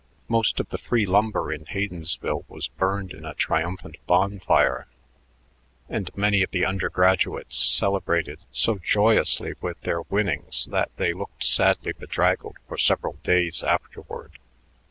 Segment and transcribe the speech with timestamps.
[0.27, 4.87] Most of the free lumber in Haydensville was burned in a triumphant bonfire,
[5.89, 11.91] and many of the undergraduates celebrated so joyously with their winnings that they looked sadly
[11.91, 14.39] bedraggled for several days afterward.